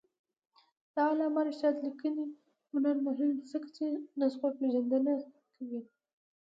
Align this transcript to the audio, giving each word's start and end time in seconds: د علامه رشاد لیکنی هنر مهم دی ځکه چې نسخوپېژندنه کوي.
د 0.93 0.95
علامه 1.09 1.41
رشاد 1.47 1.75
لیکنی 1.85 2.25
هنر 2.71 2.95
مهم 3.07 3.29
دی 3.37 3.41
ځکه 3.51 3.67
چې 3.75 3.85
نسخوپېژندنه 4.19 5.13
کوي. 5.55 5.81